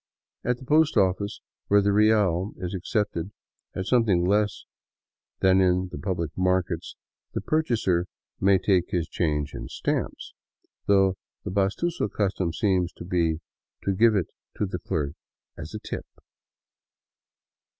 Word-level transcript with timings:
At 0.43 0.57
the 0.57 0.65
post 0.65 0.97
office, 0.97 1.41
where 1.67 1.79
iht 1.79 1.93
real 1.93 2.53
is 2.57 2.73
accepted 2.73 3.29
at 3.75 3.85
something 3.85 4.25
less 4.25 4.65
than 5.41 5.61
in 5.61 5.89
the 5.91 5.99
public 5.99 6.35
markets, 6.35 6.95
the 7.35 7.41
purchaser 7.41 8.07
may 8.39 8.57
take 8.57 8.89
his 8.89 9.07
change 9.07 9.53
in 9.53 9.67
stamps, 9.67 10.33
though 10.87 11.17
the 11.43 11.51
pastuso 11.51 12.07
custom 12.11 12.51
seems 12.51 12.91
to 12.93 13.05
be 13.05 13.41
to 13.83 13.93
give 13.93 14.15
it 14.15 14.31
to 14.57 14.65
the 14.65 14.79
clerk 14.79 15.13
as 15.55 15.75
a" 15.75 15.79
tip." 15.87 16.07